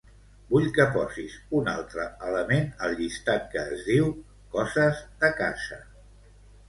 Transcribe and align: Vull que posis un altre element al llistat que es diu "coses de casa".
Vull 0.53 0.63
que 0.77 0.85
posis 0.95 1.35
un 1.59 1.67
altre 1.73 2.07
element 2.29 2.67
al 2.87 2.97
llistat 3.01 3.45
que 3.55 3.67
es 3.75 3.85
diu 3.91 4.09
"coses 4.57 5.05
de 5.25 5.35
casa". 5.43 5.79